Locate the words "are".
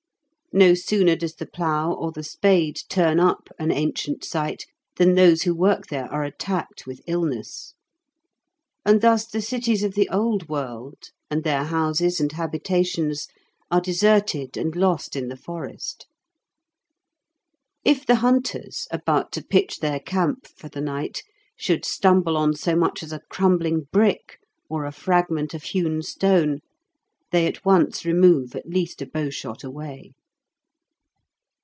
6.11-6.25, 13.71-13.79